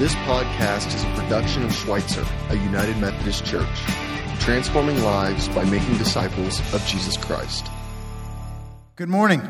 [0.00, 3.68] This podcast is a production of Schweitzer, a United Methodist Church,
[4.38, 7.66] transforming lives by making disciples of Jesus Christ.
[8.96, 9.42] Good morning.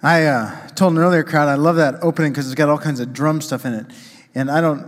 [0.00, 3.00] I uh, told an earlier crowd I love that opening because it's got all kinds
[3.00, 3.86] of drum stuff in it.
[4.32, 4.86] And I don't,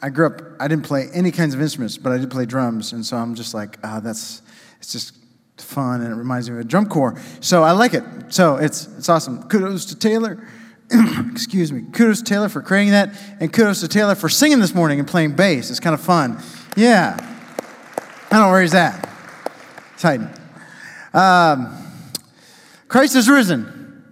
[0.00, 2.92] I grew up, I didn't play any kinds of instruments, but I did play drums.
[2.92, 4.40] And so I'm just like, ah, that's,
[4.78, 5.16] it's just
[5.56, 7.20] fun and it reminds me of a drum corps.
[7.40, 8.04] So I like it.
[8.28, 9.42] So it's, it's awesome.
[9.48, 10.46] Kudos to Taylor.
[11.32, 14.74] excuse me, kudos to Taylor for creating that, and kudos to Taylor for singing this
[14.74, 15.70] morning and playing bass.
[15.70, 16.42] It's kind of fun.
[16.76, 17.16] Yeah.
[18.30, 19.08] I don't know where he's at.
[19.98, 20.30] Titan.
[21.12, 21.76] Um,
[22.88, 24.04] Christ is risen.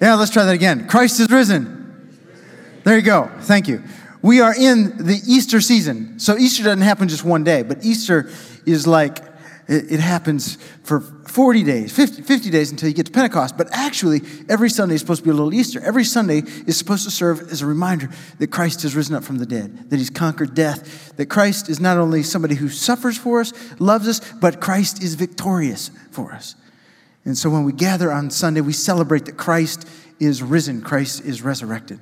[0.00, 0.88] Yeah, let's try that again.
[0.88, 2.18] Christ is risen.
[2.84, 3.30] There you go.
[3.40, 3.82] Thank you.
[4.20, 6.18] We are in the Easter season.
[6.18, 8.30] So Easter doesn't happen just one day, but Easter
[8.66, 9.31] is like
[9.68, 13.56] it, it happens for 40 days, 50, 50 days until you get to Pentecost.
[13.56, 15.80] But actually, every Sunday is supposed to be a little Easter.
[15.80, 19.38] Every Sunday is supposed to serve as a reminder that Christ has risen up from
[19.38, 23.40] the dead, that he's conquered death, that Christ is not only somebody who suffers for
[23.40, 26.56] us, loves us, but Christ is victorious for us.
[27.24, 31.42] And so when we gather on Sunday, we celebrate that Christ is risen, Christ is
[31.42, 32.00] resurrected.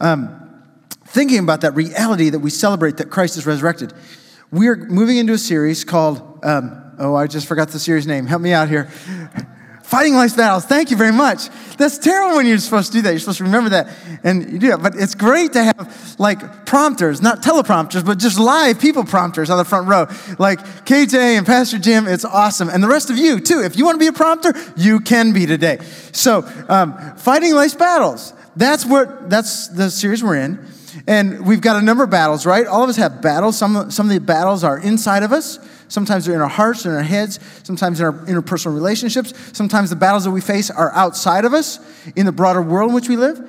[0.00, 0.42] Um,
[1.06, 3.92] thinking about that reality that we celebrate that Christ is resurrected,
[4.50, 8.26] we're moving into a series called um, Oh, I just forgot the series name.
[8.26, 8.84] Help me out here.
[9.82, 10.64] Fighting Life's Battles.
[10.64, 11.48] Thank you very much.
[11.76, 13.10] That's terrible when you're supposed to do that.
[13.10, 13.88] You're supposed to remember that
[14.24, 14.82] and you do that.
[14.82, 19.58] But it's great to have like prompters, not teleprompters, but just live people prompters on
[19.58, 20.06] the front row.
[20.38, 22.68] Like KJ and Pastor Jim, it's awesome.
[22.68, 23.62] And the rest of you too.
[23.62, 25.78] If you want to be a prompter, you can be today.
[26.12, 28.32] So, um, Fighting Life's Battles.
[28.56, 30.66] That's what, that's the series we're in.
[31.06, 32.66] And we've got a number of battles, right?
[32.66, 33.58] All of us have battles.
[33.58, 35.58] Some, some of the battles are inside of us.
[35.88, 37.38] Sometimes they're in our hearts and our heads.
[37.62, 39.34] Sometimes in our interpersonal relationships.
[39.52, 41.78] Sometimes the battles that we face are outside of us
[42.16, 43.40] in the broader world in which we live.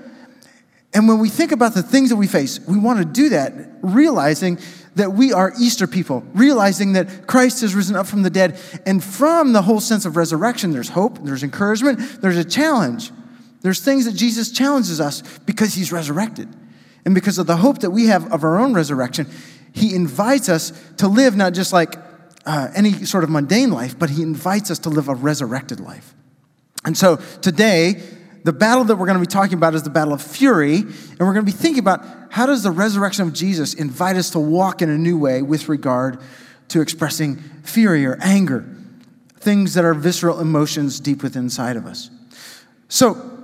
[0.94, 3.53] And when we think about the things that we face, we want to do that
[3.81, 4.59] realizing
[4.95, 8.59] that we are Easter people, realizing that Christ has risen up from the dead.
[8.85, 13.12] And from the whole sense of resurrection, there's hope, there's encouragement, there's a challenge.
[13.62, 16.47] There's things that Jesus challenges us because he's resurrected.
[17.07, 19.28] And because of the hope that we have of our own resurrection,
[19.72, 21.95] he invites us to live not just like
[22.45, 26.13] uh, any sort of mundane life, but he invites us to live a resurrected life.
[26.84, 27.94] And so today,
[28.44, 31.19] the battle that we're going to be talking about is the battle of fury, and
[31.22, 34.40] we're going to be thinking about how does the resurrection of Jesus invite us to
[34.40, 36.19] walk in a new way with regard
[36.67, 38.67] to expressing fury or anger,
[39.40, 42.09] things that are visceral emotions deep within inside of us.
[42.90, 43.37] So,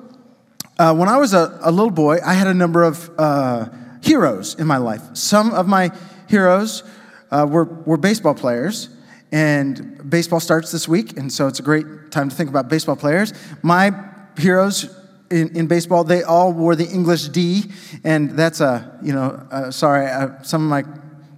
[0.80, 3.70] uh, when I was a, a, little boy, I had a number of uh,
[4.02, 5.02] heroes in my life.
[5.14, 5.92] Some of my
[6.28, 6.84] heroes
[7.32, 8.90] uh, were, were baseball players,
[9.32, 12.96] and baseball starts this week, and so it's a great time to think about baseball
[12.96, 13.34] players.
[13.62, 13.92] My
[14.38, 14.96] heroes
[15.30, 17.66] in, in baseball, they all wore the English D,
[18.04, 20.84] and that's a, you know, uh, sorry, uh, some of my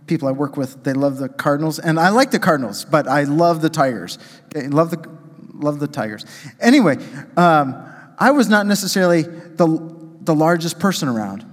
[0.07, 3.23] people I work with, they love the Cardinals, and I like the Cardinals, but I
[3.23, 4.17] love the Tigers.
[4.55, 5.09] Okay, love the,
[5.53, 6.25] love the Tigers.
[6.59, 6.97] Anyway,
[7.37, 11.45] um, I was not necessarily the, the largest person around.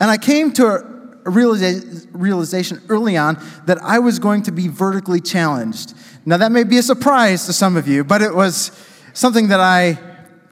[0.00, 5.20] And I came to a realization early on that I was going to be vertically
[5.20, 5.94] challenged.
[6.24, 8.70] Now, that may be a surprise to some of you, but it was
[9.12, 9.98] something that I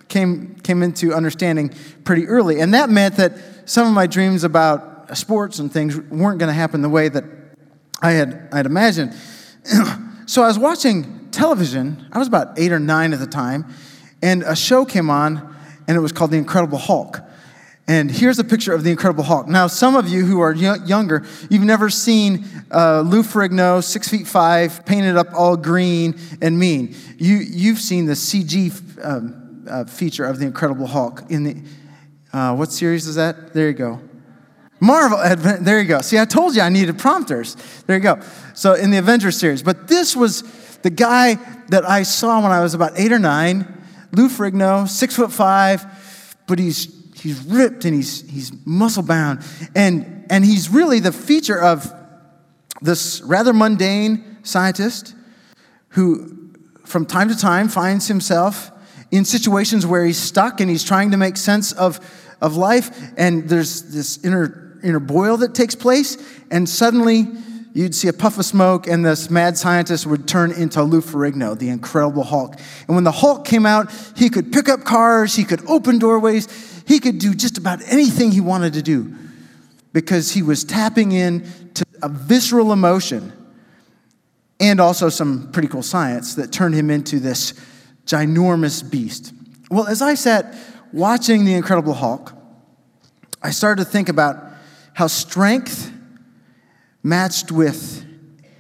[0.09, 1.71] came, came into understanding
[2.05, 2.61] pretty early.
[2.61, 6.55] And that meant that some of my dreams about sports and things weren't going to
[6.55, 7.25] happen the way that
[8.03, 9.15] I had, I had imagined.
[10.27, 12.07] so I was watching television.
[12.13, 13.73] I was about eight or nine at the time,
[14.25, 15.55] and a show came on,
[15.87, 17.21] and it was called The Incredible Hulk.
[17.87, 19.47] And here's a picture of the Incredible Hulk.
[19.49, 24.27] Now, some of you who are younger, you've never seen uh, Lou Ferrigno, six feet
[24.27, 26.97] five, painted up all green and mean.
[27.19, 31.63] You, you've seen the CG um, uh, feature of the Incredible Hulk in the,
[32.33, 33.53] uh, what series is that?
[33.53, 34.01] There you go.
[34.81, 35.19] Marvel,
[35.61, 36.01] there you go.
[36.01, 37.57] See, I told you I needed prompters.
[37.87, 38.21] There you go.
[38.55, 39.63] So in the Avengers series.
[39.63, 40.43] But this was
[40.79, 41.35] the guy
[41.69, 43.74] that I saw when I was about eight or nine,
[44.15, 45.85] Lou Ferrigno, six foot five,
[46.47, 49.41] but he's he's ripped and he's, he's muscle bound.
[49.75, 51.91] And, and he's really the feature of
[52.83, 55.15] this rather mundane scientist
[55.89, 56.53] who,
[56.85, 58.71] from time to time, finds himself
[59.11, 61.99] in situations where he's stuck and he's trying to make sense of,
[62.43, 62.91] of life.
[63.17, 66.19] And there's this inner, inner boil that takes place.
[66.51, 67.29] And suddenly,
[67.75, 71.59] you'd see a puff of smoke, and this mad scientist would turn into Lou Ferrigno,
[71.59, 72.55] the Incredible Hulk.
[72.87, 76.83] And when the Hulk came out, he could pick up cars, he could open doorways,
[76.87, 79.13] he could do just about anything he wanted to do
[79.93, 81.45] because he was tapping in
[81.75, 83.33] to a visceral emotion
[84.61, 87.55] and also some pretty cool science that turned him into this
[88.07, 89.33] ginormous beast.
[89.71, 90.55] Well, as I sat
[90.93, 92.33] watching The Incredible Hulk,
[93.43, 94.53] I started to think about
[94.93, 95.91] how strength
[97.05, 98.05] matched with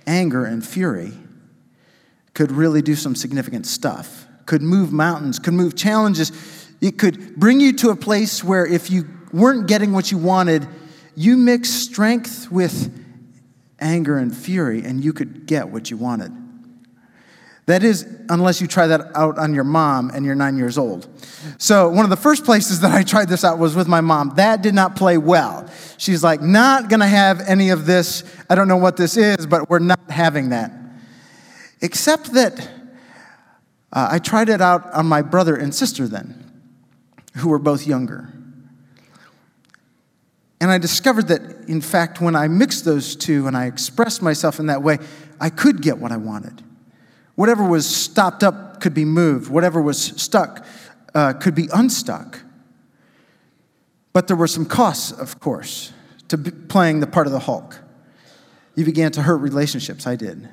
[0.06, 1.12] anger and fury
[2.34, 6.30] could really do some significant stuff, could move mountains, could move challenges.
[6.80, 10.66] It could bring you to a place where if you weren't getting what you wanted,
[11.16, 12.92] you mix strength with
[13.80, 16.32] anger and fury, and you could get what you wanted.
[17.66, 21.08] That is, unless you try that out on your mom and you're nine years old.
[21.56, 24.34] So, one of the first places that I tried this out was with my mom.
[24.36, 25.70] That did not play well.
[25.96, 28.22] She's like, not gonna have any of this.
[28.50, 30.72] I don't know what this is, but we're not having that.
[31.80, 32.60] Except that
[33.92, 36.62] uh, I tried it out on my brother and sister then,
[37.36, 38.30] who were both younger.
[40.60, 44.58] And I discovered that, in fact, when I mixed those two and I expressed myself
[44.58, 44.98] in that way,
[45.40, 46.62] I could get what I wanted.
[47.34, 50.64] Whatever was stopped up could be moved, whatever was stuck
[51.14, 52.40] uh, could be unstuck.
[54.12, 55.92] But there were some costs, of course,
[56.28, 57.80] to playing the part of the Hulk.
[58.76, 60.48] You began to hurt relationships, I did.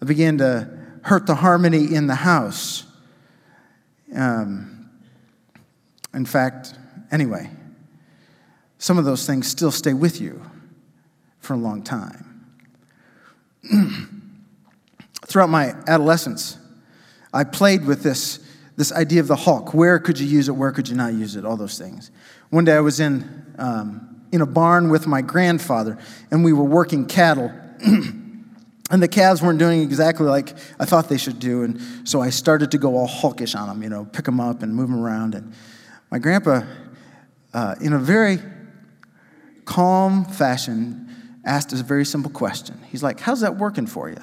[0.00, 0.68] I began to
[1.02, 2.84] hurt the harmony in the house.
[4.14, 4.90] Um,
[6.14, 6.74] in fact,
[7.10, 7.50] anyway,
[8.78, 10.42] some of those things still stay with you
[11.40, 12.28] for a long time.
[15.26, 16.58] Throughout my adolescence,
[17.32, 18.40] I played with this,
[18.76, 19.72] this idea of the Hulk.
[19.72, 20.52] Where could you use it?
[20.52, 21.44] Where could you not use it?
[21.44, 22.10] All those things.
[22.50, 25.98] One day I was in, um, in a barn with my grandfather,
[26.30, 27.52] and we were working cattle.
[28.92, 31.62] and the calves weren't doing exactly like I thought they should do.
[31.62, 34.62] And so I started to go all hulkish on them, you know, pick them up
[34.62, 35.34] and move them around.
[35.34, 35.54] And
[36.10, 36.62] my grandpa,
[37.54, 38.38] uh, in a very
[39.64, 41.08] calm fashion,
[41.44, 42.78] asked us a very simple question.
[42.90, 44.18] He's like, How's that working for you?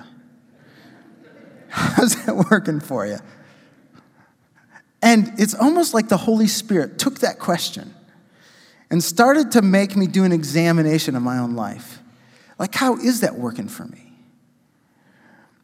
[1.69, 3.17] How's that working for you?
[5.01, 7.93] And it's almost like the Holy Spirit took that question
[8.91, 12.01] and started to make me do an examination of my own life.
[12.57, 14.11] Like, how is that working for me?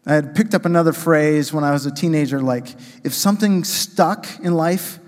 [0.05, 2.67] I had picked up another phrase when I was a teenager like,
[3.03, 4.99] if something's stuck in life,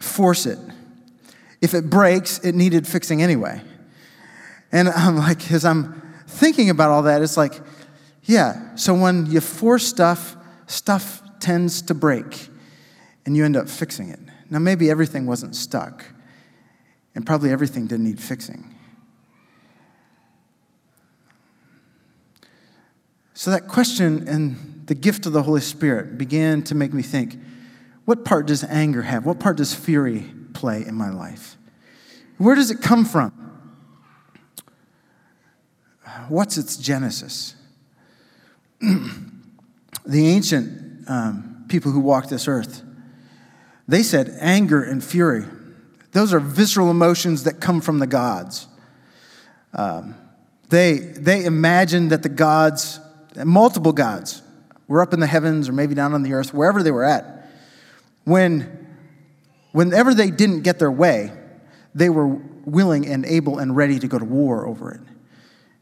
[0.00, 0.58] force it.
[1.60, 3.62] If it breaks, it needed fixing anyway.
[4.72, 7.60] And I'm like, as I'm thinking about all that, it's like,
[8.30, 10.36] yeah, so when you force stuff,
[10.68, 12.48] stuff tends to break
[13.26, 14.20] and you end up fixing it.
[14.48, 16.04] Now, maybe everything wasn't stuck,
[17.16, 18.72] and probably everything didn't need fixing.
[23.34, 27.36] So, that question and the gift of the Holy Spirit began to make me think
[28.04, 29.26] what part does anger have?
[29.26, 31.56] What part does fury play in my life?
[32.38, 33.32] Where does it come from?
[36.28, 37.56] What's its genesis?
[40.06, 42.82] the ancient um, people who walked this earth,
[43.86, 45.44] they said anger and fury.
[46.12, 48.66] Those are visceral emotions that come from the gods.
[49.72, 50.14] Um,
[50.68, 53.00] they, they imagined that the gods,
[53.36, 54.42] multiple gods,
[54.88, 57.48] were up in the heavens or maybe down on the earth, wherever they were at.
[58.24, 58.86] When,
[59.72, 61.32] whenever they didn't get their way,
[61.94, 65.00] they were willing and able and ready to go to war over it.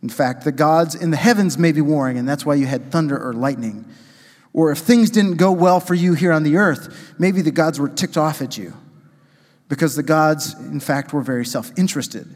[0.02, 2.90] In fact, the gods in the heavens may be warring, and that's why you had
[2.90, 3.84] thunder or lightning.
[4.52, 7.78] Or if things didn't go well for you here on the earth, maybe the gods
[7.78, 8.74] were ticked off at you
[9.68, 12.26] because the gods, in fact, were very self interested.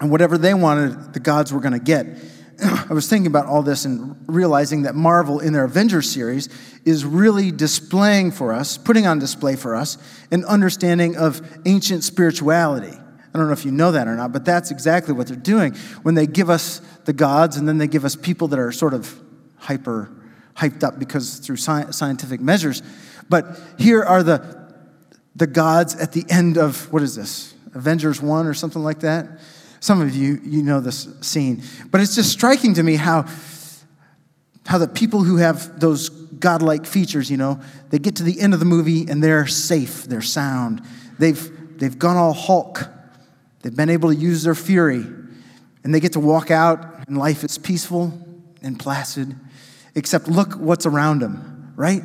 [0.00, 2.06] And whatever they wanted, the gods were going to get.
[2.64, 6.48] I was thinking about all this and realizing that Marvel, in their Avengers series,
[6.84, 9.98] is really displaying for us, putting on display for us,
[10.30, 12.96] an understanding of ancient spirituality.
[13.34, 15.74] I don't know if you know that or not, but that's exactly what they're doing
[16.02, 18.94] when they give us the gods and then they give us people that are sort
[18.94, 19.18] of
[19.56, 20.10] hyper
[20.56, 22.82] hyped up because through sci- scientific measures.
[23.28, 24.62] But here are the
[25.34, 27.54] the gods at the end of what is this?
[27.74, 29.40] Avengers 1 or something like that.
[29.80, 31.62] Some of you you know this scene.
[31.90, 33.24] But it's just striking to me how
[34.66, 37.60] how the people who have those godlike features, you know,
[37.90, 40.82] they get to the end of the movie and they're safe, they're sound.
[41.18, 42.88] They've they've gone all Hulk
[43.62, 45.06] They've been able to use their fury,
[45.84, 48.12] and they get to walk out, and life is peaceful
[48.62, 49.34] and placid.
[49.94, 52.02] Except look what's around them, right?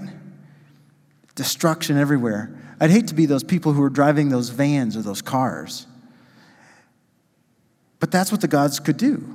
[1.36, 2.54] Destruction everywhere.
[2.80, 5.88] I'd hate to be those people who are driving those vans or those cars.
[8.00, 9.28] But that's what the gods could do.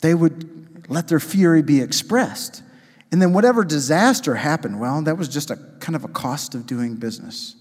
[0.00, 2.62] They would let their fury be expressed.
[3.12, 6.66] And then whatever disaster happened, well, that was just a kind of a cost of
[6.66, 7.56] doing business.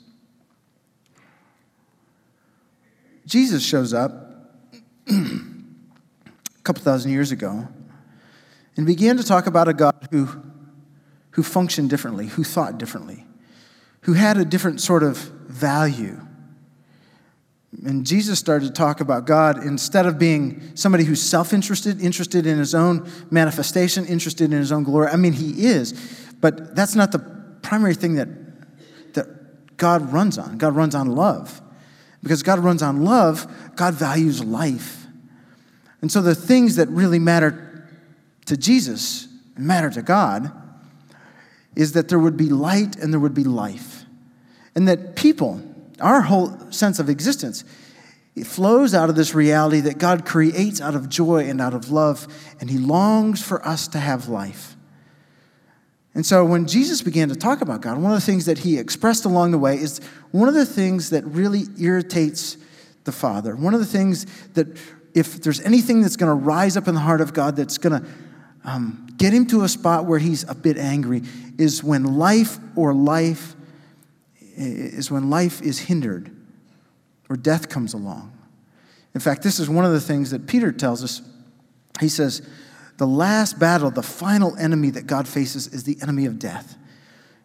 [3.30, 4.58] Jesus shows up
[5.08, 5.22] a
[6.64, 7.68] couple thousand years ago
[8.76, 10.28] and began to talk about a God who,
[11.32, 13.28] who functioned differently, who thought differently,
[14.02, 16.20] who had a different sort of value.
[17.86, 22.48] and Jesus started to talk about God instead of being somebody who's self interested, interested
[22.48, 25.10] in his own manifestation, interested in his own glory.
[25.10, 25.94] I mean, he is,
[26.42, 27.20] but that's not the
[27.62, 28.28] primary thing that,
[29.14, 30.58] that God runs on.
[30.58, 31.62] God runs on love.
[32.22, 35.06] Because God runs on love, God values life.
[36.02, 37.88] And so the things that really matter
[38.46, 40.52] to Jesus and matter to God
[41.76, 44.06] is that there would be light and there would be life.
[44.76, 45.62] And that people,
[46.00, 47.64] our whole sense of existence,
[48.36, 51.92] it flows out of this reality that God creates out of joy and out of
[51.92, 52.28] love,
[52.60, 54.76] and He longs for us to have life.
[56.20, 58.78] And so when Jesus began to talk about God, one of the things that He
[58.78, 60.00] expressed along the way is
[60.32, 62.58] one of the things that really irritates
[63.06, 63.56] the Father.
[63.56, 64.68] One of the things that,
[65.16, 68.02] if there's anything that's going to rise up in the heart of God that's going
[68.02, 68.10] to
[68.66, 71.22] um, get him to a spot where he's a bit angry,
[71.58, 73.56] is when life or life
[74.58, 76.36] is when life is hindered
[77.30, 78.38] or death comes along.
[79.16, 81.22] In fact, this is one of the things that Peter tells us.
[82.02, 82.42] He says,
[83.00, 86.78] the last battle, the final enemy that God faces is the enemy of death.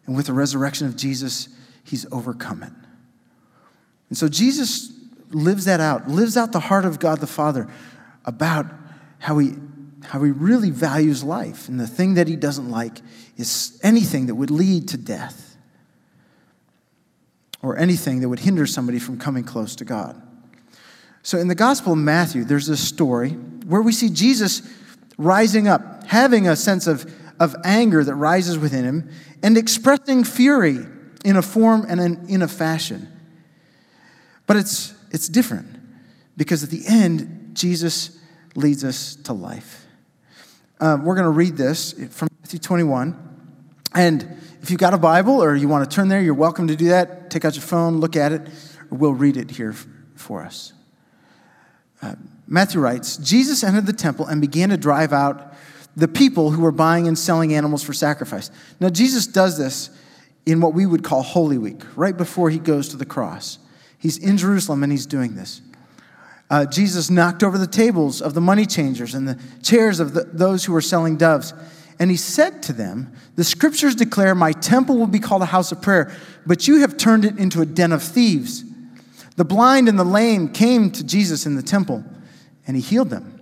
[0.05, 1.47] And with the resurrection of Jesus,
[1.85, 2.73] he's overcome it.
[4.09, 4.91] And so Jesus
[5.31, 7.69] lives that out, lives out the heart of God the Father
[8.25, 8.65] about
[9.19, 9.53] how he,
[10.03, 11.69] how he really values life.
[11.69, 12.97] And the thing that he doesn't like
[13.37, 15.55] is anything that would lead to death
[17.61, 20.21] or anything that would hinder somebody from coming close to God.
[21.23, 24.61] So in the Gospel of Matthew, there's this story where we see Jesus
[25.17, 29.09] rising up, having a sense of, of anger that rises within him,
[29.43, 30.79] and expressing fury
[31.23, 33.07] in a form and in, in a fashion.
[34.47, 35.67] But it's, it's different
[36.37, 38.19] because at the end, Jesus
[38.55, 39.85] leads us to life.
[40.79, 43.21] Um, we're going to read this from Matthew 21.
[43.93, 46.75] And if you've got a Bible or you want to turn there, you're welcome to
[46.75, 47.29] do that.
[47.31, 48.41] Take out your phone, look at it,
[48.91, 49.73] or we'll read it here
[50.15, 50.73] for us.
[52.01, 52.15] Uh,
[52.47, 55.53] Matthew writes Jesus entered the temple and began to drive out
[55.95, 58.51] the people who were buying and selling animals for sacrifice.
[58.79, 59.89] Now, Jesus does this
[60.45, 63.59] in what we would call Holy Week, right before he goes to the cross.
[63.97, 65.61] He's in Jerusalem and he's doing this.
[66.49, 70.25] Uh, Jesus knocked over the tables of the money changers and the chairs of the,
[70.25, 71.53] those who were selling doves.
[71.97, 75.71] And he said to them, The scriptures declare, My temple will be called a house
[75.71, 78.63] of prayer, but you have turned it into a den of thieves.
[79.37, 82.03] The blind and the lame came to Jesus in the temple,
[82.67, 83.39] and he healed them.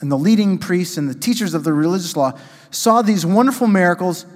[0.00, 2.38] And the leading priests and the teachers of the religious law
[2.70, 4.26] saw these wonderful miracles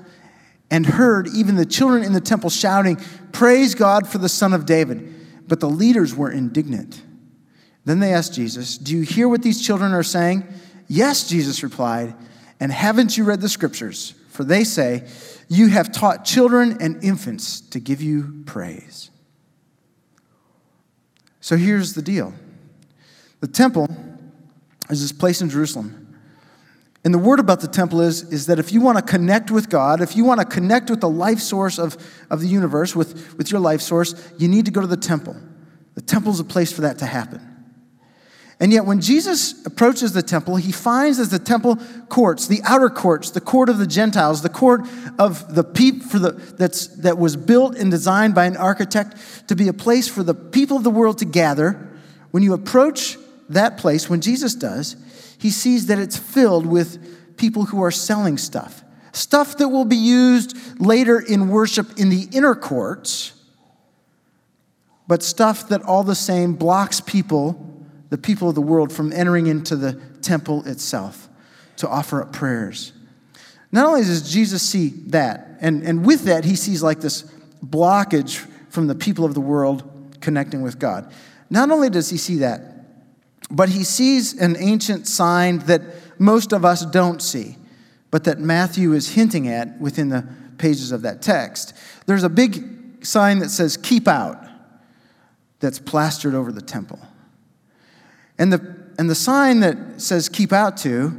[0.70, 3.00] and heard even the children in the temple shouting,
[3.32, 5.12] Praise God for the Son of David.
[5.48, 7.02] But the leaders were indignant.
[7.84, 10.46] Then they asked Jesus, Do you hear what these children are saying?
[10.88, 12.14] Yes, Jesus replied.
[12.58, 14.14] And haven't you read the scriptures?
[14.28, 15.06] For they say,
[15.48, 19.10] You have taught children and infants to give you praise.
[21.40, 22.34] So here's the deal
[23.40, 23.88] the temple
[24.90, 26.06] is this place in Jerusalem.
[27.04, 29.68] And the word about the temple is, is that if you want to connect with
[29.68, 31.96] God, if you want to connect with the life source of,
[32.30, 35.36] of the universe, with, with your life source, you need to go to the temple.
[35.94, 37.40] The temple is a place for that to happen.
[38.58, 41.76] And yet, when Jesus approaches the temple, he finds as the temple
[42.08, 44.80] courts, the outer courts, the court of the Gentiles, the court
[45.18, 46.30] of the people for the,
[47.02, 50.76] that was built and designed by an architect to be a place for the people
[50.76, 51.88] of the world to gather.
[52.30, 54.96] When you approach that place, when Jesus does,
[55.38, 58.82] he sees that it's filled with people who are selling stuff.
[59.12, 63.32] Stuff that will be used later in worship in the inner courts,
[65.08, 67.76] but stuff that all the same blocks people
[68.10, 71.28] the people of the world from entering into the temple itself
[71.76, 72.92] to offer up prayers.
[73.72, 77.22] Not only does Jesus see that, and, and with that, he sees like this
[77.64, 78.36] blockage
[78.70, 81.12] from the people of the world connecting with God.
[81.50, 82.75] Not only does he see that,
[83.50, 85.82] but he sees an ancient sign that
[86.18, 87.56] most of us don't see,
[88.10, 90.26] but that Matthew is hinting at within the
[90.58, 91.74] pages of that text.
[92.06, 94.46] There's a big sign that says, Keep out,
[95.60, 97.00] that's plastered over the temple.
[98.38, 101.16] And the, and the sign that says keep out to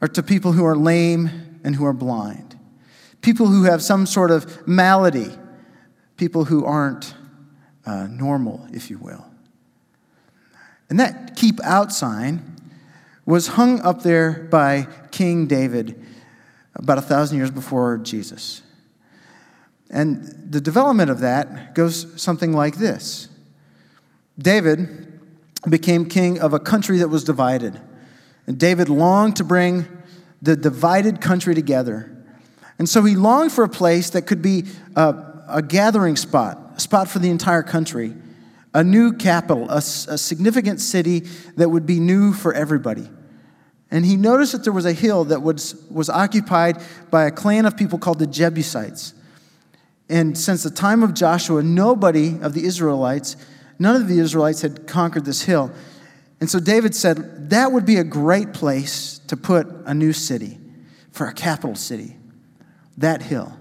[0.00, 2.58] are to people who are lame and who are blind,
[3.20, 5.30] people who have some sort of malady,
[6.16, 7.14] people who aren't
[7.84, 9.24] uh, normal, if you will.
[10.90, 12.56] And that keep out sign
[13.24, 16.04] was hung up there by King David
[16.74, 18.62] about a thousand years before Jesus.
[19.88, 23.28] And the development of that goes something like this
[24.38, 25.20] David
[25.68, 27.80] became king of a country that was divided.
[28.46, 29.86] And David longed to bring
[30.42, 32.16] the divided country together.
[32.78, 34.64] And so he longed for a place that could be
[34.96, 38.14] a, a gathering spot, a spot for the entire country,
[38.72, 41.20] a new capital, a, a significant city
[41.56, 43.08] that would be new for everybody.
[43.90, 47.66] And he noticed that there was a hill that was, was occupied by a clan
[47.66, 49.14] of people called the Jebusites.
[50.08, 53.36] And since the time of Joshua, nobody of the Israelites,
[53.78, 55.72] none of the Israelites had conquered this hill.
[56.40, 60.58] And so David said that would be a great place to put a new city
[61.12, 62.16] for a capital city,
[62.96, 63.56] that hill.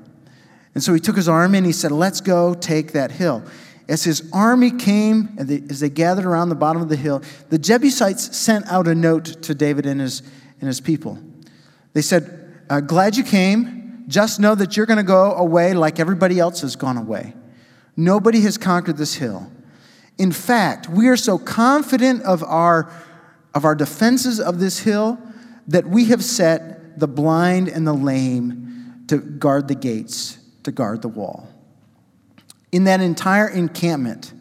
[0.76, 3.44] And so he took his army and he said, Let's go take that hill.
[3.90, 7.24] As his army came, and they, as they gathered around the bottom of the hill,
[7.50, 10.22] the Jebusites sent out a note to David and his,
[10.62, 11.18] and his people.
[11.94, 14.06] They said, uh, Glad you came.
[14.08, 17.34] Just know that you're going to go away like everybody else has gone away.
[17.98, 19.52] Nobody has conquered this hill.
[20.20, 22.92] In fact, we are so confident of our,
[23.56, 25.18] of our defenses of this hill
[25.68, 31.02] that we have set the blind and the lame to guard the gates, to guard
[31.02, 31.48] the wall
[32.72, 34.34] in that entire encampment,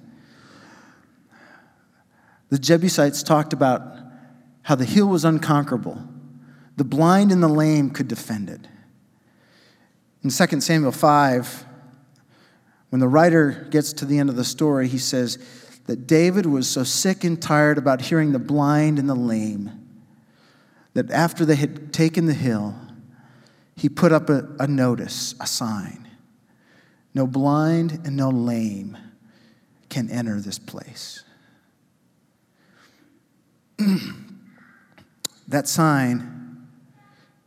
[2.50, 3.82] the Jebusites talked about
[4.62, 6.02] how the hill was unconquerable.
[6.76, 8.61] The blind and the lame could defend it.
[10.23, 11.64] In 2 Samuel 5,
[12.90, 15.38] when the writer gets to the end of the story, he says
[15.87, 19.87] that David was so sick and tired about hearing the blind and the lame
[20.94, 22.75] that after they had taken the hill,
[23.76, 26.07] he put up a, a notice, a sign
[27.14, 28.96] no blind and no lame
[29.88, 31.24] can enter this place.
[35.48, 36.66] that sign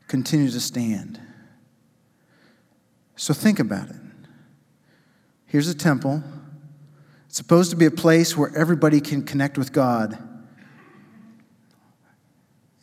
[0.08, 1.20] continues to stand.
[3.16, 3.96] So think about it.
[5.46, 6.24] Here's a temple.
[7.28, 10.18] It's supposed to be a place where everybody can connect with God.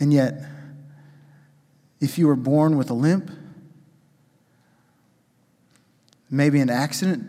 [0.00, 0.42] And yet,
[2.00, 3.30] if you were born with a limp,
[6.30, 7.26] Maybe an accident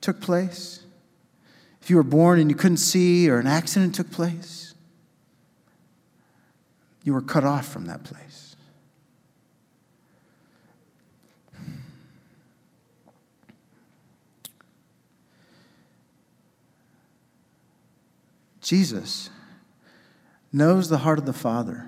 [0.00, 0.84] took place.
[1.80, 4.74] If you were born and you couldn't see, or an accident took place,
[7.04, 8.54] you were cut off from that place.
[18.60, 19.28] Jesus
[20.52, 21.84] knows the heart of the Father.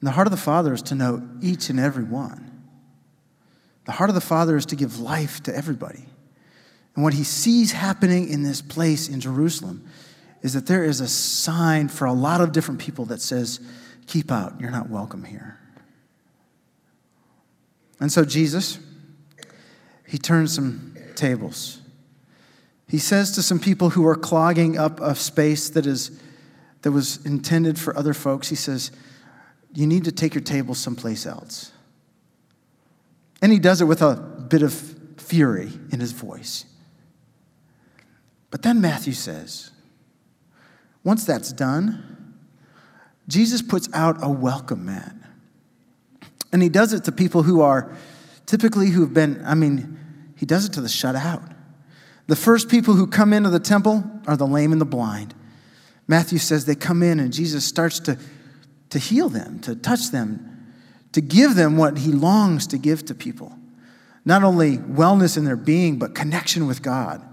[0.00, 2.45] And the heart of the Father is to know each and every one.
[3.86, 6.04] The heart of the Father is to give life to everybody.
[6.94, 9.88] And what he sees happening in this place in Jerusalem
[10.42, 13.60] is that there is a sign for a lot of different people that says,
[14.06, 15.58] Keep out, you're not welcome here.
[17.98, 18.78] And so Jesus,
[20.06, 21.80] he turns some tables.
[22.88, 26.20] He says to some people who are clogging up a space that, is,
[26.82, 28.92] that was intended for other folks, he says,
[29.74, 31.72] You need to take your table someplace else.
[33.46, 34.16] And he does it with a
[34.48, 34.74] bit of
[35.18, 36.64] fury in his voice.
[38.50, 39.70] But then Matthew says,
[41.04, 42.34] once that's done,
[43.28, 45.14] Jesus puts out a welcome mat.
[46.52, 47.96] And he does it to people who are
[48.46, 49.96] typically who have been, I mean,
[50.34, 51.44] he does it to the shut out.
[52.26, 55.36] The first people who come into the temple are the lame and the blind.
[56.08, 58.18] Matthew says they come in and Jesus starts to,
[58.90, 60.55] to heal them, to touch them,
[61.16, 63.50] to give them what he longs to give to people
[64.26, 67.26] not only wellness in their being, but connection with God.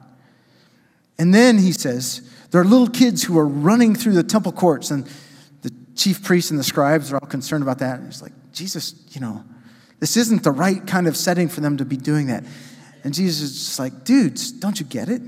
[1.19, 4.89] And then he says, there are little kids who are running through the temple courts,
[4.89, 5.05] and
[5.63, 7.99] the chief priests and the scribes are all concerned about that.
[7.99, 9.43] And he's like, Jesus, you know,
[9.99, 12.45] this isn't the right kind of setting for them to be doing that.
[13.03, 15.21] And Jesus is just like, dudes, don't you get it?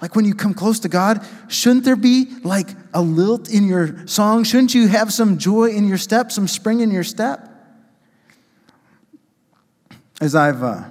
[0.00, 4.06] Like when you come close to God, shouldn't there be like a lilt in your
[4.06, 4.44] song?
[4.44, 7.48] Shouldn't you have some joy in your step, some spring in your step?
[10.20, 10.84] As I've uh,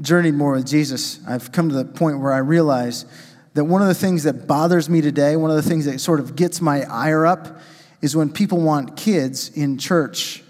[0.00, 3.06] journeyed more with Jesus, I've come to the point where I realize
[3.54, 6.20] that one of the things that bothers me today, one of the things that sort
[6.20, 7.60] of gets my ire up,
[8.00, 10.42] is when people want kids in church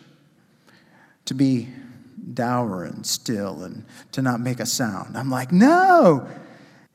[1.24, 1.68] to be
[2.34, 5.16] dour and still and to not make a sound.
[5.16, 6.28] I'm like, no,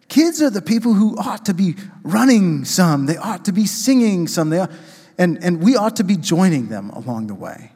[0.08, 4.28] Kids are the people who ought to be running some, they ought to be singing
[4.28, 4.72] some, they ought,
[5.18, 7.72] and, and we ought to be joining them along the way.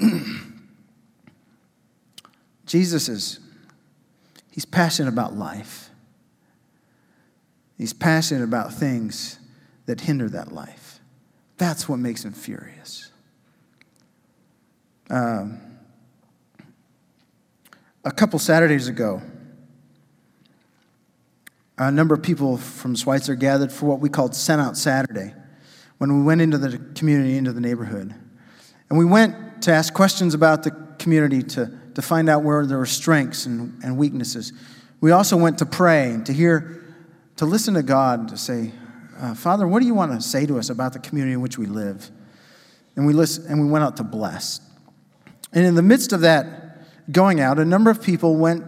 [2.66, 3.40] Jesus is,
[4.50, 5.90] he's passionate about life.
[7.78, 9.38] He's passionate about things
[9.86, 11.00] that hinder that life.
[11.56, 13.10] That's what makes him furious.
[15.10, 15.60] Um,
[18.04, 19.22] a couple Saturdays ago,
[21.78, 25.34] a number of people from Schweitzer gathered for what we called Sent Out Saturday
[25.98, 28.14] when we went into the community, into the neighborhood.
[28.90, 32.78] And we went to ask questions about the community to, to find out where there
[32.78, 34.52] were strengths and, and weaknesses.
[35.00, 36.84] we also went to pray to hear,
[37.36, 38.72] to listen to God, to say,
[39.18, 41.56] uh, Father, what do you want to say to us about the community in which
[41.58, 42.10] we live?
[42.96, 44.60] And we, listen, and we went out to bless.
[45.52, 48.64] And in the midst of that going out, a number of people went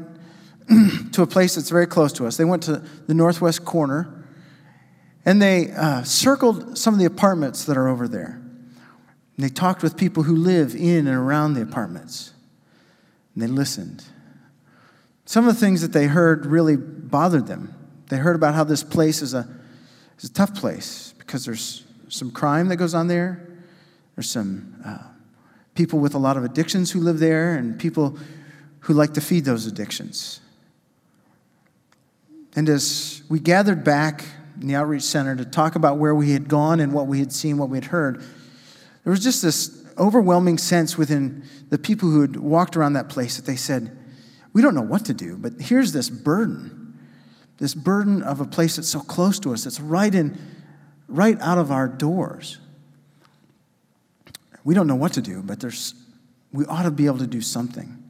[1.13, 2.37] to a place that's very close to us.
[2.37, 4.25] They went to the northwest corner
[5.25, 8.41] and they uh, circled some of the apartments that are over there.
[9.37, 12.33] And they talked with people who live in and around the apartments.
[13.35, 14.05] And they listened.
[15.25, 17.75] Some of the things that they heard really bothered them.
[18.09, 19.49] They heard about how this place is a,
[20.19, 23.49] is a tough place because there's some crime that goes on there.
[24.15, 24.99] There's some uh,
[25.75, 28.17] people with a lot of addictions who live there, and people
[28.81, 30.41] who like to feed those addictions.
[32.57, 34.25] And as we gathered back
[34.61, 37.33] in the outreach center to talk about where we had gone and what we had
[37.33, 38.23] seen, what we had heard,
[39.03, 43.37] there was just this overwhelming sense within the people who had walked around that place
[43.37, 43.97] that they said,
[44.53, 46.99] We don't know what to do, but here's this burden,
[47.59, 50.39] this burden of a place that's so close to us, that's right in,
[51.09, 52.59] right out of our doors.
[54.63, 55.95] We don't know what to do, but there's,
[56.53, 58.04] we ought to be able to do something.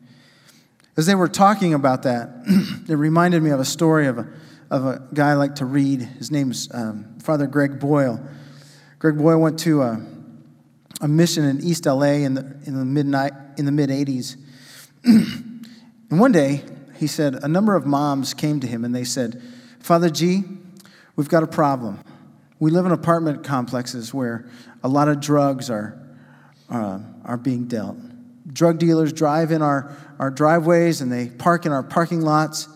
[0.97, 2.31] As they were talking about that,
[2.89, 4.29] it reminded me of a story of a,
[4.71, 6.03] of a guy I like to read.
[6.03, 8.25] His name's um, Father Greg Boyle.
[9.01, 10.07] Greg Boyle went to a,
[11.01, 14.37] a mission in East LA in the, in the, midnight, in the mid 80s.
[15.05, 15.67] and
[16.21, 16.63] one day,
[16.97, 19.43] he said, a number of moms came to him and they said,
[19.81, 20.45] Father G,
[21.17, 21.99] we've got a problem.
[22.61, 24.49] We live in apartment complexes where
[24.85, 26.01] a lot of drugs are,
[26.71, 27.97] uh, are being dealt.
[28.53, 32.69] Drug dealers drive in our, our driveways and they park in our parking lots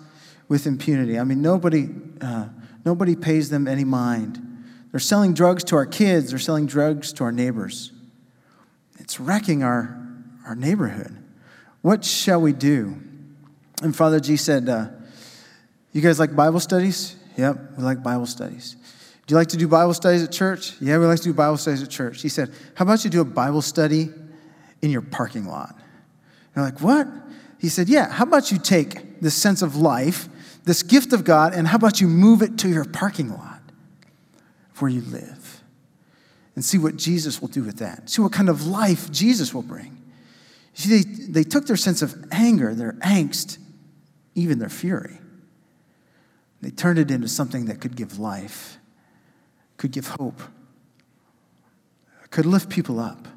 [0.48, 1.18] with impunity.
[1.18, 1.88] I mean, nobody,
[2.20, 2.48] uh,
[2.84, 4.44] nobody pays them any mind.
[4.90, 7.92] They're selling drugs to our kids, they're selling drugs to our neighbors.
[8.98, 9.98] It's wrecking our,
[10.46, 11.16] our neighborhood.
[11.82, 12.96] What shall we do?
[13.82, 14.88] And Father G said, uh,
[15.92, 17.16] You guys like Bible studies?
[17.36, 18.76] Yep, we like Bible studies.
[19.26, 20.74] Do you like to do Bible studies at church?
[20.80, 22.22] Yeah, we like to do Bible studies at church.
[22.22, 24.08] He said, How about you do a Bible study
[24.82, 25.76] in your parking lot?
[26.56, 27.06] You're like, What?
[27.58, 30.28] He said, Yeah, how about you take this sense of life,
[30.64, 33.60] this gift of God, and how about you move it to your parking lot
[34.78, 35.62] where you live
[36.54, 38.10] and see what Jesus will do with that?
[38.10, 39.94] See what kind of life Jesus will bring.
[40.74, 43.58] See, they, they took their sense of anger, their angst,
[44.34, 45.18] even their fury,
[46.60, 48.78] they turned it into something that could give life,
[49.76, 50.40] could give hope,
[52.30, 53.28] could lift people up.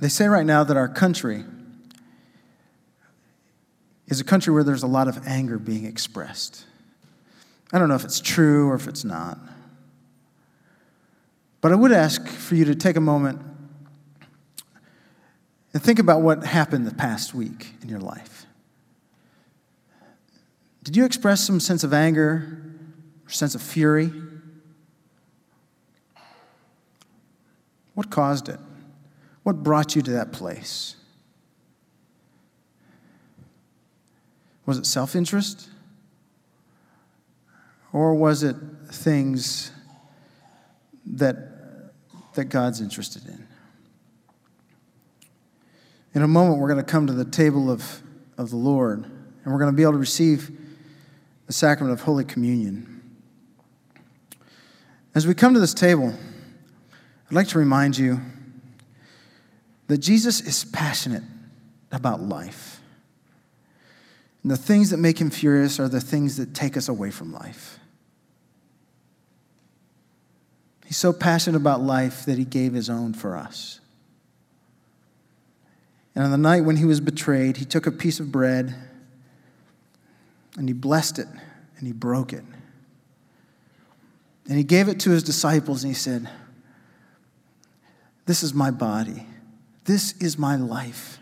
[0.00, 1.44] They say right now that our country
[4.06, 6.64] is a country where there's a lot of anger being expressed.
[7.72, 9.38] I don't know if it's true or if it's not.
[11.60, 13.42] But I would ask for you to take a moment
[15.74, 18.46] and think about what happened the past week in your life.
[20.84, 22.62] Did you express some sense of anger
[23.26, 24.10] or sense of fury?
[27.94, 28.60] What caused it?
[29.48, 30.94] What brought you to that place?
[34.66, 35.70] Was it self interest?
[37.94, 38.56] Or was it
[38.92, 39.72] things
[41.06, 41.94] that,
[42.34, 43.48] that God's interested in?
[46.12, 48.02] In a moment, we're going to come to the table of,
[48.36, 50.50] of the Lord, and we're going to be able to receive
[51.46, 53.00] the sacrament of Holy Communion.
[55.14, 56.12] As we come to this table,
[57.30, 58.20] I'd like to remind you
[59.88, 61.24] that Jesus is passionate
[61.90, 62.80] about life.
[64.42, 67.32] And the things that make him furious are the things that take us away from
[67.32, 67.78] life.
[70.84, 73.80] He's so passionate about life that he gave his own for us.
[76.14, 78.74] And on the night when he was betrayed, he took a piece of bread
[80.56, 81.28] and he blessed it
[81.76, 82.44] and he broke it.
[84.48, 86.28] And he gave it to his disciples and he said,
[88.26, 89.27] This is my body
[89.88, 91.18] this is my life.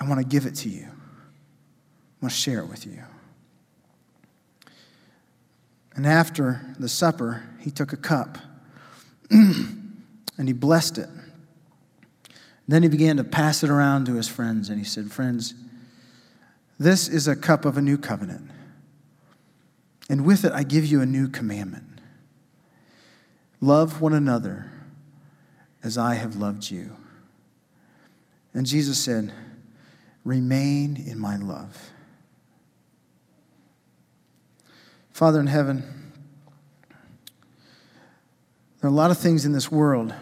[0.00, 0.82] I want to give it to you.
[0.82, 3.04] I want to share it with you.
[5.94, 8.38] And after the supper, he took a cup
[9.30, 10.02] and
[10.44, 11.08] he blessed it.
[12.66, 15.54] Then he began to pass it around to his friends and he said, Friends,
[16.80, 18.50] this is a cup of a new covenant.
[20.08, 21.84] And with it, I give you a new commandment
[23.60, 24.72] love one another
[25.82, 26.96] as I have loved you.
[28.54, 29.32] And Jesus said,
[30.24, 31.90] Remain in my love.
[35.12, 35.82] Father in heaven,
[38.80, 40.14] there are a lot of things in this world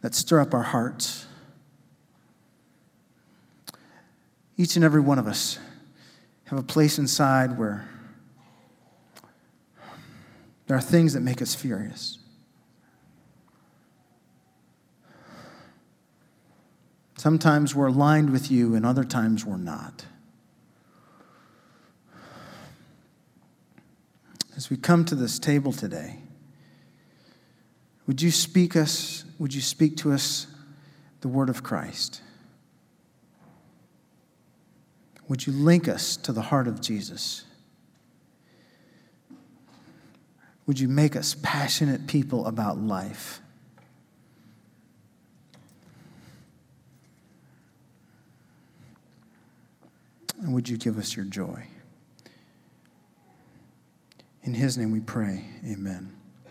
[0.00, 1.26] that stir up our hearts.
[4.56, 5.58] Each and every one of us
[6.44, 7.88] have a place inside where
[10.68, 12.19] there are things that make us furious.
[17.20, 20.06] Sometimes we're aligned with you, and other times we're not.
[24.56, 26.16] As we come to this table today,
[28.06, 30.46] would you speak us, would you speak to us
[31.20, 32.22] the word of Christ?
[35.28, 37.44] Would you link us to the heart of Jesus?
[40.64, 43.39] Would you make us passionate people about life?
[50.40, 51.66] And would you give us your joy?
[54.42, 55.44] In his name we pray.
[55.66, 56.19] Amen.